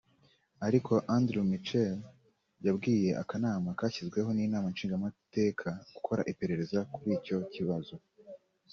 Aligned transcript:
Ariko 0.67 0.93
Andrew 1.15 1.43
Mitchell 1.51 1.93
yabwiye 2.65 3.09
akanama 3.21 3.69
kashyizweho 3.79 4.29
n’inama 4.33 4.67
nshingamateka 4.73 5.69
gukora 5.95 6.21
iperereza 6.31 6.79
kuri 6.93 7.11
icyo 7.17 7.37
kibazo 7.53 7.95